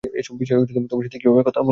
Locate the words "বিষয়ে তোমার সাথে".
0.37-1.19